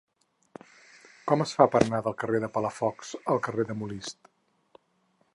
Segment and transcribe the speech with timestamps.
[1.31, 4.19] Com es fa per anar del carrer de Palafox al carrer de Molist?